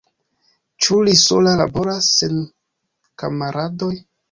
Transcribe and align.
Ĉu 0.85 0.97
li 1.07 1.13
sola 1.25 1.53
laboras, 1.61 2.09
sen 2.23 2.41
kamaradoj? 3.23 3.95